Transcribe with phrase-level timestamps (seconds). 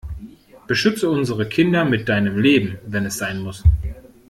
[0.65, 3.63] Beschütze unsere Kinder mit deinem Leben, wenn es sein muss!